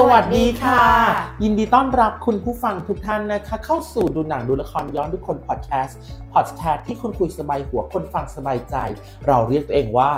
[0.00, 0.84] สวัสดีค่ะ
[1.42, 5.98] ยินดีต้อนรับคุณผู้ฟังทุกท่านนะคะ เข้าสู่ดูหนังดูละครย้อนทุกคนพอดแคสต์
[6.32, 8.76] พอดแคสต์ที่คุณคุยสบายหัวคนฟังสบายใจ
[9.26, 10.10] เราเรียกตัวเองว่า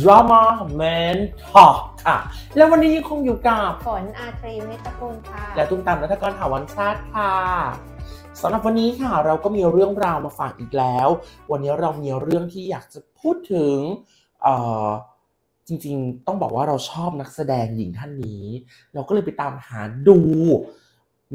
[0.00, 0.44] Drama
[0.80, 2.16] Man Talk ค่ะ
[2.56, 7.32] แล้ววันนี้ยังคงอยู่กับฝนอาทรีมิตรกุลค่ะ และตุ้มตามรัฐกรถาวันชาติค่ะ
[8.40, 11.08] สำหรับวันนี้ค่ะ เราก็มีเรื่องราวมาฝากอีกแล้ว
[11.50, 13.76] วันนี้เรามีเรื่องที่อยากจะพูดถึง
[14.42, 14.54] เอ่
[14.86, 14.88] อ
[15.68, 18.44] จริงๆ ต้องบอกว่าเราชอบนักแสดงหญิงท่านนี้
[18.94, 20.18] เราก็เลยไปตามหาดู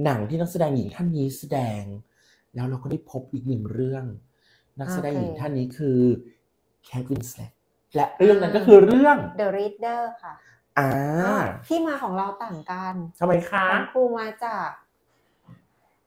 [0.04, 1.84] หนังที่นักแสดงหญิงท่านนี้แสดง
[2.56, 4.06] แล้วเราก็ได้พบอีกหนึ่งเรื่อง
[4.80, 6.00] นักแสดงหญิงท่านนี้คือ
[6.86, 7.52] เคทวินสเลต
[7.96, 10.34] และเรื่องนั้นก็คือเรื่อง The Reader ค่ะ
[10.80, 10.90] อ่า
[11.68, 14.70] ที่มาของเราต่างกันทำไมคะของครูมาจาก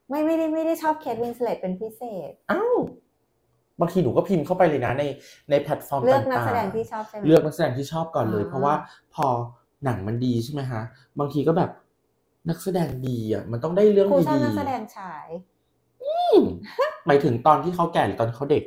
[0.08, 2.76] ไม่ไม่ได้ไม่ได้ชอบเคทวินสเลตเป็นพิเศษอ้าว
[3.80, 5.02] บางทีหนูก็พิมพ์เข้าไปเลยนะใน
[5.50, 8.74] ในแพลตฟอร์มเลือกต่างๆนักแสดงที่ชอบใช่ไหมเลือกนักแสดงที่ชอบก่อนเลยอ่าเพราะว่า
[9.14, 9.26] พอ
[9.84, 10.82] หนังมันดีใช่ไหมฮะ
[11.18, 11.70] บางทีก็แบบ
[12.48, 15.28] นักแสดงดีอะมันต้องได้เรื่องครูดีชอบนักแสดงฉาย
[17.06, 18.64] หมายถึงตอนที่เขาแก่หรือตอนเขาเด็ก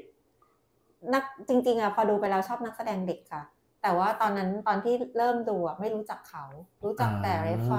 [1.14, 3.44] นักจริง ๆอะพอดูไปแล้วชอบนักแสดงเด็กค่ะ
[3.82, 6.46] แต่ว่าตอนนั้นตอนที่เริ่มดูอะไม่รู้จักเขา
[6.84, 7.72] รู้จักแต่อ่าเรฟไฟ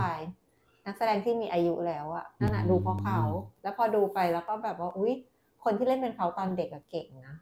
[0.86, 3.20] นักแสดงที่มีอายุแล้วอะนั่นอะอืมดูเพราะเขา
[3.62, 5.12] แล้วพอดูไปแล้วก็แบบว่าอุ๊ย
[5.64, 7.36] คนที่เล่นเป็นเขาตอนเด็กอะเก่งนะ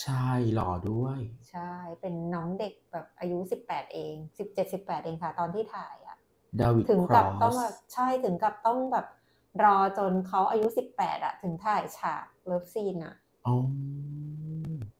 [0.00, 6.16] ใช่หล่อด้วย ใช่ เป็นน้องเด็กแบบอายุสิบแปดเองสิบเจ็ดสิบแปดเองค่ะ ตอนที่ถ่ายอะ
[6.60, 9.06] ดาวิดครอส ถึงกับต้องแบบใช่ถึงกับต้องแบบ
[9.62, 13.14] รอจนเขาอายุสิบแปดอะถึงถ่ายฉาก love scene อะ
[13.46, 13.54] อ๋อ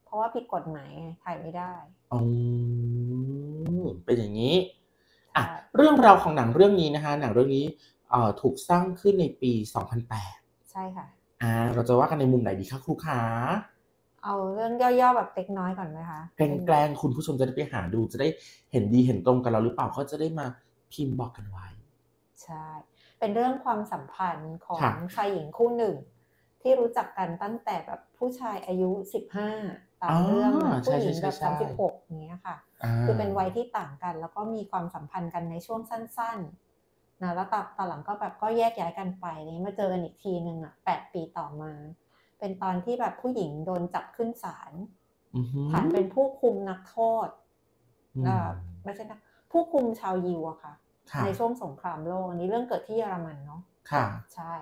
[0.03, 1.73] เพราะว่าผิดกฎหมายไงถ่ายไม่ได้
[2.11, 2.19] อ๋อ
[4.05, 4.55] เป็นอย่างนี้
[5.35, 7.65] อะใช่เรื่องราวของหนังเรื่องนี้นะคะหนังเรื่องนี้
[8.09, 10.39] เอ่อถูกสร้างขึ้นในปี 2008
[10.71, 11.07] ใช่ค่ะ
[11.41, 13.21] อ่าเราจะว่ากันในมุมไหนดีคะครูขา
[14.23, 18.27] เอาเรื่องย่อๆแบบเล็กน้อยก่อนไหมคะแกล้งๆคุณผู้ชมจะได้ไปหาดูจะได้
[18.71, 20.45] เห็นดีเห็นตรงกันเราหรือเปล่าเขาจะได้มา
[20.93, 21.67] พิมพ์บอกกันไว้
[22.43, 22.65] ใช่
[23.19, 25.95] เป็นเรื่องความสัมพันธ์ของค่ะชายหญิงคู่หนึ่ง
[26.61, 29.49] ที่รู้จักกันตั้งแต่แบบผู้ชายอายุสิบห้า
[30.01, 36.70] ตามเรื่องอะผู้หญิงแบบสามสิบหกอย่างเงี้ยค่ะาคือเป็นวัยที่ต่างกัน แล้วก็มีความสัมพันธ์กันในช่วงสั้น ๆ
[37.23, 41.71] นะแล้วตอนตอนหลังก็แบบก็แยกย้ายกันไปนี้มาเจอกันอีกทีหนึ่งอะแปดปีต่อมา
[42.39, 44.73] เป็นตอนที่แบบผู้หญิงโดนจับขึ้นศาล
[45.35, 47.27] อือหือฐานเป็นผู้คุมนักโทษ
[48.15, 48.49] อืมเอ่อ
[48.83, 49.19] ไม่ใช่นะ
[49.51, 50.73] ผู้คุมชาวยิวอะค่ะ
[51.11, 53.61] ค่ะ ในช่วงสงครามโลกอันนี้เรื่องเกิดที่เยอรมันเนาะ
[53.91, 54.05] ค่ะ
[54.35, 54.53] ใช่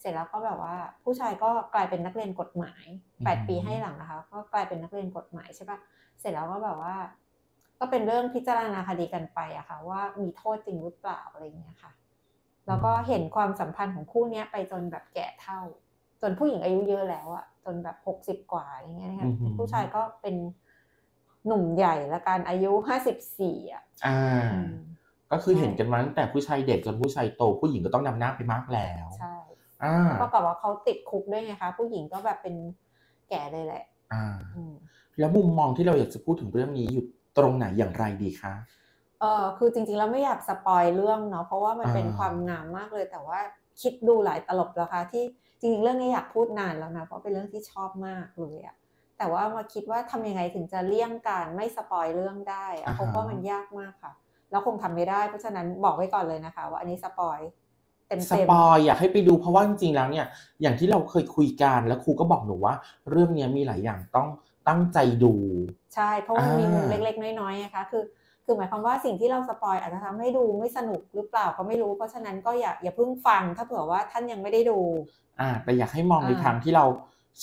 [0.00, 0.74] เสร็จแล้วก็แบบว่า
[1.04, 2.84] ผู้ชายก็กลายเป็นนักเรียนกฎหมาย
[3.18, 5.78] อืมแปดปีให้หลังนะคะ ก็กลายเป็นนักเรียนกฎหมายใช่ปะ
[6.20, 6.94] เสร็จแล้วก็แบบว่า
[7.78, 11.92] ก็เป็นเรื่องพิจารณาคดีกันไปอะค่ะ ว่ามีโทษจริงหรือเปล่าอะไรอย่างเงี้ยค่ะ
[12.68, 15.60] แล้วก็เห็นความสัมพันธ์ของคู่เนี้ยไปจนแบบแก่เท่า
[16.22, 20.36] จนผู้หญิงอายุเยอะแล้วอะจนแบบหกสิบกว่าอะไรเงี้ยนะคะอือหือผู้ชายก็เป็น
[21.46, 24.18] หนุ่มใหญ่ละกันอายุห้าสิบสี่อะอ่า
[24.54, 24.72] อืม
[25.32, 29.36] ก็คือใช่เห็นกันมาตั้งแต่ผู้ชายเด็กจนผู้ชายโต ผู้หญิงก็ต้องนำหน้าไปมากแล้วใช่
[29.84, 32.54] อ่าก็กับว่าเขาติดคุกด้วยไงคะผู้หญิงก็แบบเป็น
[33.28, 34.74] แก่เลยแหละ อ่าอืม
[35.18, 37.04] แล้วมุมมองที่เราอยากจะพูดถึงเรื่องนี้อยู่
[37.38, 38.54] ตรงไหนอย่างไรดีคะ
[39.20, 43.38] เออคือจริงๆแล้วไม่อยากสปอยเรื่องเนาะเพราะว่ามันเป็นอ่าความงามมากเลย แต่ว่า
[43.82, 45.24] คิดดูหลายตลบแล้วค่ะที่
[45.60, 48.76] จริงๆเรื่องนี้อยากพูดนานแล้วนะเพราะเป็นเรื่องที่ชอบมากเลยอะ
[49.18, 54.12] แต่ว่ามาคิดว่าทำยังไงถึงจะเลี่ยงการไม่สปอยเรื่องได้อะเพราะว่ามันยากมากค่ะ
[54.50, 57.38] แล้วคงทำไม่ได้ เพราะฉะนั้นบอกไว้ก่อนเลยนะคะ ว่าอันนี้ spoil
[58.08, 60.26] เต็มๆอยอยากให้ไปดูเพราะว่าจริงๆแล้วเนี่ย
[60.62, 62.74] อย่างที่เราเคยคุยกันแล้วครูก็บอกหนูว่า
[63.10, 64.28] เรื่องเนี้ยมีหลายอย่างต้อง
[64.68, 65.34] ตั้งใจดู
[65.94, 68.02] ใช่เพราะว่ามันมีอ่ามุมุมเล็กๆ น้อยๆนะคะคือ
[68.50, 74.78] คือหมายความว่าสิ่งที่เรา spoil อาจจะทำให้ดูไม่สนุกหรือเปล่าก็ไม่รู้ เพราะฉะนั้นก็อย่าอย่าเพิ่งฟังถ้าเผื่อว่าท่านยังไม่ได้ดู
[75.40, 76.84] อ่า แต่อยากให้มองในอ่าทางที่เรา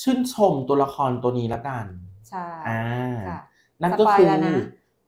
[0.01, 1.85] ชื่นชมตัวละครตัวนี้ละกัน
[2.29, 2.83] ใช่อ่า
[3.29, 3.39] ค่ะ
[3.81, 4.57] นั่นสก็ปอยคือแล้วนะ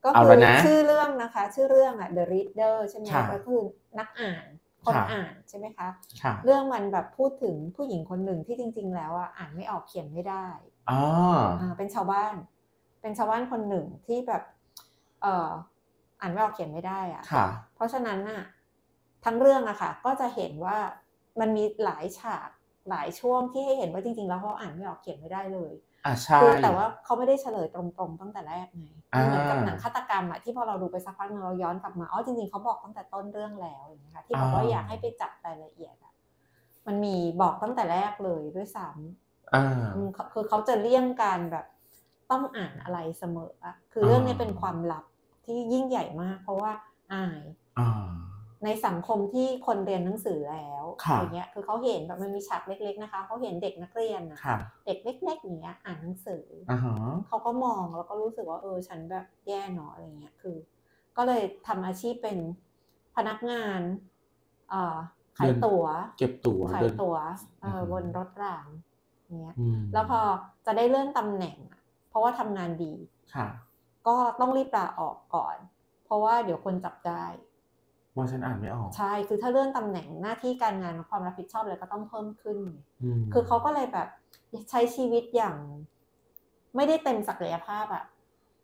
[0.03, 3.61] ก็เอาคืแล้อวนะชื่อเรื่องนะคะ ชื่อเรื่องอะ The Reader ใช่ไหมค่ะก็คือ
[3.99, 4.45] นักอ่าน
[4.85, 5.87] คนค่ะอ่านใช่ไหมคะ
[6.23, 10.47] ค่ะเรื่องมันแบบพูดถึงผู้หญิงคนหนึ่งที่จริง ๆ แล้วอะอ่านไม่ออกเขียนไม่ได้
[10.89, 11.01] อ๋อ
[11.61, 12.35] อ่าเป็นชาวบ้าน
[13.01, 14.43] เป็นชาวบ้านคนหนึ่งที่แบบ
[15.21, 15.49] เอ่อ
[16.21, 18.41] อ่านไม่ออกเขียนไม่ได้อะค่ะ เพราะฉะนั้นน่ะ
[19.25, 20.77] ทั้งเรื่องอะค่ะ ก็จะเห็นว่า
[21.39, 22.49] มันมีหลายฉาก
[22.89, 25.73] หลายช่วงที่ให้เห็นว่าจริงๆ แล้วเขาอ่านไม่ออกเขียนไม่ได้เลย
[26.05, 36.13] อ่าใช่คือแต่ว่าเขาไม่ได้เฉลยตรงๆตั้งแต่แรกไงอ่าเหมือนกับหนังฆาตกรรมอะที่พอเราดูไปสักพักหนึงเราย้อนกลับมาอ๋อจริงๆเขาบอกตั้งแต่ต้นเรื่องแล้วอย่างเงี้ยค่ะที่บอกว่าอยากให้ไปจับรายละเอียดอะ
[36.87, 39.63] มันมีบอกตั้งแต่แรกเลยด้วยซ้ำอ่า
[39.93, 41.65] อืมเขาคือเขาจะเลี่ยงการแบบ
[42.31, 45.05] ต้องอ่านอะไรเสมออะคือเรื่องนี้อ่าเป็นความลับ
[45.47, 46.71] ที่ยิ่งใหญ่มาก เพราะว่า
[47.13, 47.43] อาย
[47.79, 47.89] อ่า
[48.65, 56.95] ในสังคมที่คนเรียนหนังสือแล้วค่ะอย่างเงี้ยคือเขาเห็นแบบมันมีฉากเล็กๆนะคะเขาเห็นเด็กนักเรียนนะค่ะเด็กเล็กๆอย่างเงี้ยอ่านหนังสือออ่าฮะ
[57.27, 60.55] เขาก็มองแล้วก็รู้สึกว่าเออฉันแบบแย่เนาะอะไรเงี้ยคือ
[61.17, 62.37] ก็เลยทำอาชีพเป็น
[63.15, 63.81] พนักงาน
[64.69, 64.97] เอ่อ
[65.37, 65.85] ขายตั๋ว
[66.19, 67.15] เก็บตั๋วขายเดินตั๋ว
[67.61, 68.67] เอออือฮึบนรถราง
[69.41, 70.19] เนี้ยอืมแล้วพอ
[70.65, 71.79] จะได้เลื่อนตำแหน่งอะ
[72.09, 72.93] เพราะว่าทำงานดี
[73.35, 73.47] ค่ะ
[74.07, 75.57] ก็ต้องรีบลาออกก่อน
[76.05, 77.25] เพราะว่าเดี๋ยวคนจับได้
[78.15, 82.57] ว่าฉันอ่านไม่ออกใช่คือถ้าเลื่อนตำแหน่งหน้าที่การงานความรับผิดชอบเลยก็ต้องเพิ่มขึ้น
[83.17, 84.07] มคือเขาก็เลยแบบ
[84.69, 85.57] ใช้ชีวิตอย่าง
[86.75, 88.03] ไม่ได้เต็มศักยภาพอะ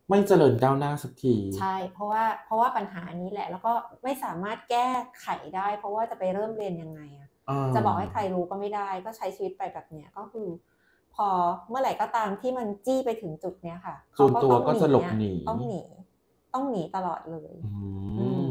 [0.09, 3.73] ไม่เจริญก้าวหน้าสักที ใช่ เพราะว่าเพราะว่าปัญหานี้แหละ แล้วก็
[4.03, 4.87] ไม่สามารถแก้
[5.19, 10.47] ไขได้ เพราะว่าจะไปเริ่มเรียนยังไงอะาจะบอกให้ใครรู้ก็ไม่ได้ ก็ใช้ชีวิตไปแบบเนี้ยก็คือ
[11.15, 11.27] พอ
[11.69, 15.81] เมื่อไหร่ก็ตามที่มันจี้ไปถึงจุดเนี้ยค่ะส่วนตัวเขาก็ต้องจะหลบหนีต้องหนี
[16.53, 17.71] ต้องหนีตลอดเลยอื
[18.19, 18.49] อืมม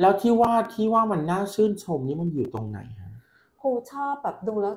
[0.00, 3.12] แล้วที่ว่าที่ว่ามันน่าชื่นชมนี่มันอยู่ตรงไหนฮะ
[3.60, 4.74] ครูชอบแบบดูแล้ว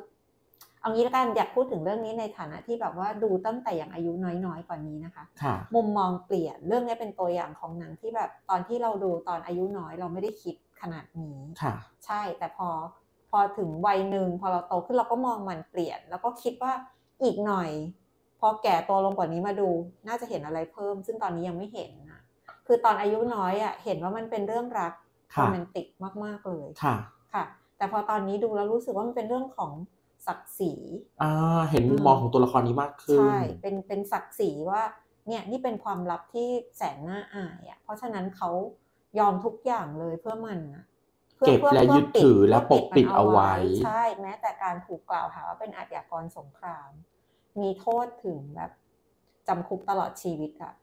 [0.81, 4.11] เอางี้ละกันอยากพูดถึงเรื่องนี้ในฐานะที่แบบว่าดูตั้งแต่อย่างอายุ
[4.45, 11.73] น้อยๆกว่านี้นะคะค่ะมุมมองเปลี่ยนเรื่องนี้เป็นตัวอย่างของหนังที่แบบตอนที่เราดูตอนอายุน้อยเราไม่ได้คิดขนาดนี้ค่ะ
[12.05, 12.69] ใช่แต่พอ
[13.31, 16.73] พอถึงวัยหนึ่งพอเราโตขึ้นเราก็มองมันเปลี่ยน แล้วก็คิดว่า
[17.23, 17.69] อีกหน่อย
[18.39, 19.69] พอแก่ตัวลงกว่านี้มาดู
[20.07, 22.21] น่าจะเห็นอะไรเพิ่ม ซึ่งตอนนี้ยังไม่เห็นนะ
[22.67, 24.93] คือตอนอายุน้อยอะเห็นว่ามันเป็นเรื่องรัก
[25.31, 25.87] โรค่ะแมนติก
[26.23, 26.95] มาก ๆ เลยค่ะ
[27.33, 27.43] ค่ะ
[27.77, 29.71] แต่พอตอนนี้ดูแล้วรู้สึกว่ามันเป็นเรื่องของ
[30.27, 30.73] ศักดิ์ศรี
[31.21, 34.81] อ่าเห็นมุมมองของตัวละครนี้มากขึ้นใช่เป็นเป็นศักดิ์ศรีว่า
[35.27, 36.47] เนี่ยนี่เป็นความลับที่
[36.77, 38.49] แสนน่าอายอะเพราะฉะนั้นเขา
[39.19, 40.90] ยอมทุกอย่างเลยเพื่อมันนะพื่อ
[41.45, 43.53] เก็บพื่อและพื่ยึดถือและพื่ปกปิดมันเอาไว้
[43.85, 46.89] ใช่แม้แต่การถูกกล่าวหาว่าเป็นอาชญากรสงคราม
[47.61, 48.71] มีโทษถึงแบบ
[49.47, 50.73] จำคุกตลอดชีวิตอะ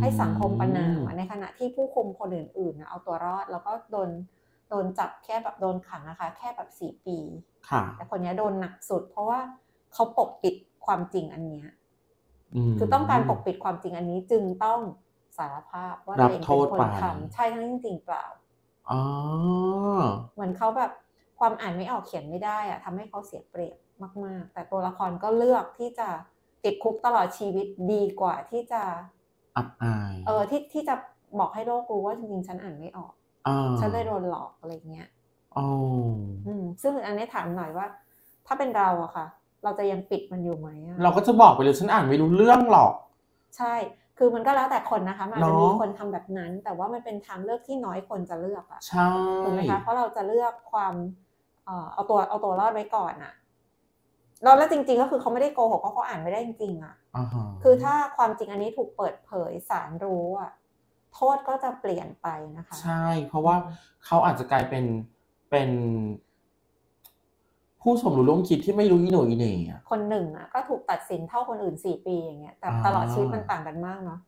[0.00, 4.10] ให้สังคมประนามอะในขณะที่ผู้คุมคนอื่นๆนะเอาตัวรอด แล้วก็โดน
[4.70, 7.18] โดนจับแค่แบบโดนขังนะคะ แค่แบบสี่ปี
[7.70, 9.40] ค่ะแต่คนเนี้ยโดนหนักสุด เพราะว่า
[9.92, 10.54] เขาปกปิด
[10.86, 11.66] ความจริงอันเนี้ย
[12.72, 14.80] มคือต้องการปกปิดความจริงอันนี้จึงต้อง
[15.38, 18.41] สารภาพว่ารัตัวบเองโทเป็นษคนไปทำใช่ทั้งที่จริงเปล่าอ๋อ
[20.34, 20.90] เหมือนเขาแบบ
[21.38, 23.76] ความอ่านไม่ออกเขียนไม่ได้อะทำให้เขาเสียเปรียบ
[24.24, 26.08] มาก ๆ แต่ตัวละครก็เลือกที่จะ
[26.64, 28.82] ติดคุกตลอดชีวิตดีกว่าที่จะ
[29.56, 30.94] อับอายเออที่ที่จะ
[31.38, 33.12] บอกให้โลกรู้ว่าจริงๆฉันอ่านไม่ออก
[33.48, 35.08] อ่าฉันเลยโดนหลอกอะไรเงี้ย
[35.56, 35.66] อ๋อ
[36.46, 37.86] อืมซึ่งอันนี้ถามหน่อยว่า
[38.46, 39.26] ถ้าเป็นเราอะค่ะ
[39.64, 42.92] เราจะยังปิดมันอยู่ไหมอะเราก็จะบอกไปเลยฉันอ่านไม่รู้เรื่องหรอก
[43.56, 43.74] ใช่
[44.18, 49.08] คือมันก็แล้วแต่คนนะคะมันอาจจะเนอะมีคนทำแบบนั้น แต่ว่ามันเป็นทางเลือกที่น้อยคนจะเลือกอะใช่
[49.44, 50.94] ถูกไหมคะเพราะเราจะเลือกความ
[51.64, 53.32] เอ่อเอาตัวเอาตัวรอดไว้ก่อนอะ
[54.42, 60.50] แล้วแล้วจริง ๆ ก็คือเขาไม่ได้โกหกเพราะเขาอ่านไม่ได้จริงๆอะอ่าฮะคือถ้าความจริงอันนี้ถูกเปิดเผยสารรู้อะ
[61.14, 63.56] โทษก็จะเปลี่ยนไปนะคะ ใช่ เพราะว่า
[64.06, 64.84] เขาอาจจะกลายเป็น
[65.50, 65.70] เป็น
[67.82, 74.20] ผู้สมรู้ร่วมคิดที่ไม่รู้อีโหนอีเหน่อะคนหนึ่งอะก็ถูกตัดสินเท่าคนอื่นสี่ปีอย่างเงี้ยแต่อ่าตลอดชีวิตมันต่างกันมากเนาะ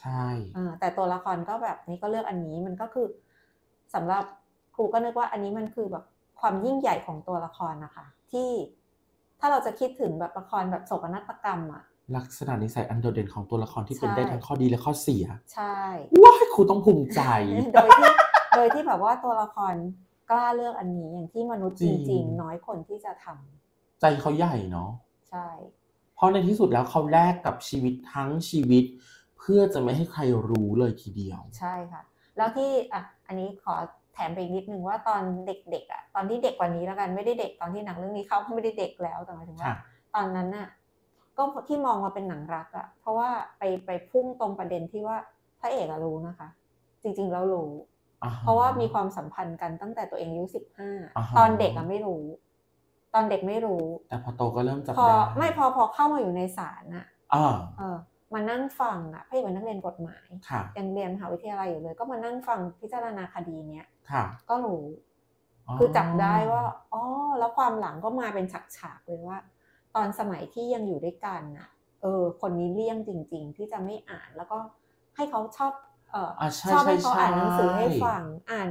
[0.00, 3.06] ใช่อ่าแต่ตัวละครก็แบบนี้ก็เลือกอันนี้มันก็คือ
[3.94, 4.24] สำหรับ
[4.74, 6.04] ครูก็นึกว่าอันนี้มันคือแบบ
[6.40, 8.50] ความยิ่งใหญ่ของตัวละครนะคะ ที่
[9.40, 11.82] ถ้าเราจะคิดถึงแบบละครแบบโศกนาฏกรรมอะ
[12.16, 15.24] ลักษณะนิสัยอันโดดเด่นของตัวละครที่เป็นใช่ได้ทั้งข้อดีและข้อเสีย
[15.54, 15.76] ใช่
[16.22, 17.20] ว้ายครูต้องภูมิใจ
[17.74, 18.08] โดยที่
[18.56, 19.74] โดยที่แบบว่าตัวละคร
[20.30, 24.90] กล้าเลือกอันนี้อย่างที่มนุษย์จจริริงง ๆ น้อยคนที่จะทำใจเขาใหญ่เนาะ
[25.30, 25.48] ใช่
[26.14, 28.84] เพราะในที่สุดแล้วเขาแลกกับชีวิตทั้งชีวิต
[29.38, 32.02] เพื่อจะไม่ให้ใครรู้เลยทีเดียว ใช่ค่ะ
[32.36, 33.74] แล้วที่อะอันนี้ขอ
[34.14, 39.76] แถมไปอีกนิดนึงว่าตอนเด็กๆอะตอนที่เด็กกว่านี้แล้วกันไม่ได้เด็กตอนที่หนังเรื่องนี้เข้าไม่ได้เด็กแล้วแต่หมายถึงว่า ค่ะ
[40.14, 40.68] ตอนนั้นน่ะ
[41.36, 45.16] ก็ที่มองมาเป็นหนังรักอะเพราะว่าไปไปพุ่งตรงประเด็นที่ว่า
[45.60, 46.48] พระเอกอะรู้นะคะ
[47.02, 47.95] จริงๆแล้วรู้อ่ฮ
[48.42, 52.22] เพราะว่ามีความสัมพันธ์กันตั้งแต่ตัวเองอายุสิบห้าอ่าฮะตอนเด็กอะไม่รู้
[53.14, 57.96] ตอนเด็กไม่รู้ แต่พอโตก็เริ่มจับพอได้ไม่พอพอเข้ามาอยู่ในศาลน่ะอ่าเออ
[58.34, 64.84] มานั่งฟังอะพระเอกเป็นนักเรียนกฎหมายค่ะยังเรียนมหาวิทยาลัยอยู่เลย ก็มานั่งฟังพิจารณาคดีเนี้ยค่ะก็รู้
[65.78, 67.02] คือจับได้ว่าอ๋อ
[67.38, 68.46] แล้วความหลังก็มาเป็น
[68.76, 69.38] ฉากๆเลยว่า
[69.94, 71.68] ตอนสมัยที่ยังอยู่ด้วยกันน่ะ
[72.02, 74.58] เออ คนนี้เลี่ยงจริง ๆ ที่จะไม่อ่านแล้วก็
[75.16, 78.68] ให้เขาชอบเอออ่าใช่ชอบใช่ให้เขาอ่านหนังสือให้ใช่ฟังอ่าน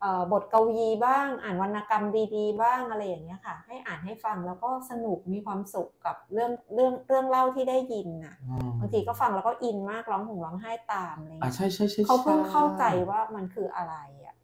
[0.00, 14.36] เอ่อบทกวีบ้าง อ่านวรรณกรรมดีๆ บ้างอะไรอย่างเงี้ยค่ะ ให้อ่านให้ฟังแล้วก็สนุกมีความสุขกับเรื่องเรื่องเรื่องเล่าที่ได้ยินน่ะอืมบางทีก็ฟังแล้วก็อินมากร้องห่มร้องไห้ตามอะไรอ่าเงี้ยใช่ใช่ใช่เขาเพิ่งช่เข้าใจว่ามันคืออะไรอะ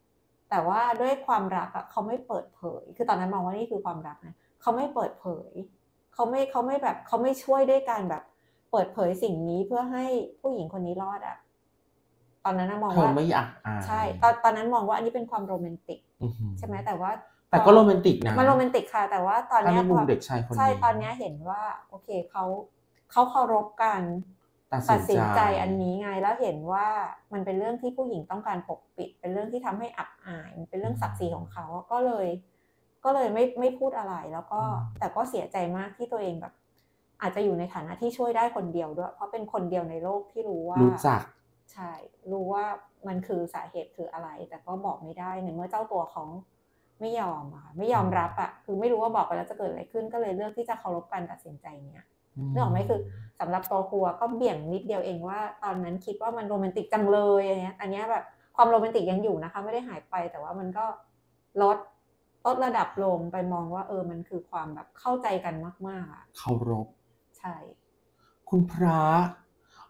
[0.49, 5.51] แต่ว่าด้วยความรักอะเขาไม่เปิดเผย คือตอนนั้นมองว่านี่คือความรักนะเขาไม่เปิดเผย
[6.13, 8.23] เขาไม่เขาไม่แบบเขาไม่ช่วยด้วยการแบบ
[8.71, 10.05] เปิดเผยสิ่งนี้เพื่อให้
[10.41, 11.37] ผู้หญิงคนนี้รอดอะ
[12.45, 17.11] ตอนนั้นนะมองเธอว่าไม่อยากอ่านใช่ตอนตอนนั้นมองว่าอันนี้เป็นความโรแมนติกอื้อหือใช่ไหมแต่ว่า
[17.49, 22.43] แต่ก็โรแมนติกนะมันโรแมนติกค่ะ แต่ว่าตอนถ้าเนี้ในยมุมพอเด็กชายคนนี้ใช่ตอนเนี้ยเห็นว่าโอเคเขา
[23.11, 24.01] เขาเคารพกัน
[24.71, 26.87] ตัดตัดสิสินนใจใจอันนี้ไงแล้วเห็นว่า
[27.33, 32.27] มันเป็นเรื่องที่ผู้หญิงต้องการปกปิด เป็นเรื่องที่ทำให้อับอายมันเป็นเรื่องศักดิ์ศรีของเขาก็เลย
[33.03, 34.61] ก็เลยไม่ไม่พูดอะไรแล้วก็
[34.99, 36.53] แต่ก็เสียใจมากที่ตัวเองแบบ
[37.21, 41.42] อาจจะอยู่ในฐานะที่ช่วยได้คนเดียวด้วย เพราะเป็นคนเดียวในโลกที่รู้ว่ารู้จักใช่
[42.31, 42.65] รู้ว่า
[43.07, 46.23] มันคือสาเหตุคืออะไร แต่ก็บอกไม่ได้ในเมื่อเจ้าตัวเขา
[46.99, 52.05] ไม่ยอมอะไม่ยอมรับอะคือไม่รู้ว่าบอกไปแล้วจะเกิดอะไรขึ้นก็เลยเลือกที่จะเคารพการตัดสินใจเนี้ย
[52.51, 52.99] นึกออกไหมคือ
[53.39, 58.23] สำหรับตัวครัวก็เบี่ยงนิดเดียวเองว่า ตอนนั้นคิดว่ามันโรแมนติกจังเลยอันเนี้ยอันเนี้ยแบบ
[58.55, 60.85] ความโรแมนติกยังอยู่นะคะ ไม่ได้หายไปแต่ว่ามันก็
[61.61, 61.77] ลด
[62.45, 65.55] ลดระดับลงไปมองว่า เออมันคือความแบบเข้าใจกัน
[65.87, 66.87] มากๆอะเคารพ
[67.39, 67.55] ใช่
[68.49, 69.01] คุณพระ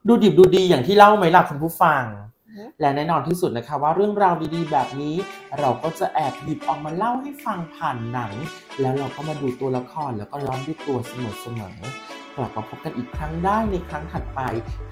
[0.07, 2.03] ดูดิบดูดีอย่างที่เล่าไหมล่ะคุณผู้ฟัง
[2.49, 5.15] อืมและแน่นอนที่สุดนะคะว่าเรื่องราวดีๆ แบบนี้
[5.59, 8.33] เราก็จะแอบหยิบออกมาเล่าให้ฟังผ่านหนัง
[8.81, 14.39] แล้วเราก็มาดูตัวละครแล้วก็ย้อนดูตัวเสมอๆกลับมาพบกันอีกครั้งได้ในครั้งถัดไป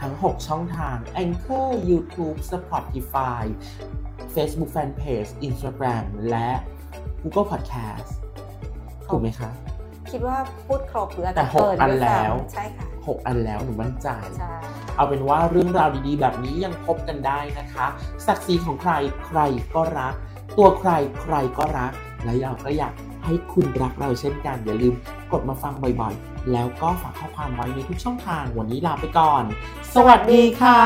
[0.01, 3.43] ทั้ง 6 ช่องทาง Anchor YouTube Spotify
[4.35, 6.49] Facebook Fanpage Instagram และ
[7.21, 8.07] Google Podcast
[9.09, 9.49] ถูกไหมคะ
[10.11, 14.07] คิดว่าพูดครบหรืออาจแต่จะหกเกินอันด้วยซ้ำแล้ว ใช่ค่ะ6อันแล้วหนูมั่นใจ
[14.39, 14.55] ใช่
[15.01, 17.87] เอาเป็นว่าเรื่องราวดีๆ แบบนี้ยังพบกันได้นะคะ
[18.25, 18.93] ศักดิ์ศรีของใคร
[19.25, 19.39] ใคร
[19.75, 20.13] ก็รัก
[20.57, 20.91] ตัวใคร
[21.21, 21.91] ใครก็รัก
[22.23, 22.93] และเราก็อยาก
[23.25, 24.93] ให้คุณรักเราเช่นกัน อย่าลืม
[25.31, 29.43] กดมาฟังบ่อยๆ แล้วก็ฝากข้อความไว้ในทุกช่องทางวันนี้ลาไปก่อน
[29.95, 30.81] สวัสดีค่ะ